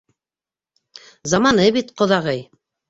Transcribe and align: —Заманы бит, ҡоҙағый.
—Заманы 1.35 1.71
бит, 1.79 1.95
ҡоҙағый. 2.03 2.45